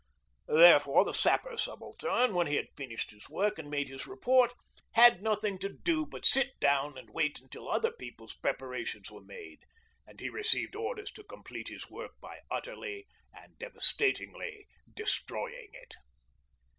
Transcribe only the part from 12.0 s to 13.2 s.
by utterly